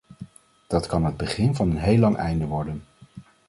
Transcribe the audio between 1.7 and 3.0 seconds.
heel lang einde worden.